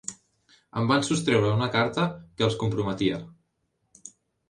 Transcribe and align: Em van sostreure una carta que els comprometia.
Em 0.81 0.87
van 0.91 1.05
sostreure 1.09 1.53
una 1.59 1.69
carta 1.77 2.09
que 2.25 2.47
els 2.51 2.59
comprometia. 2.65 3.25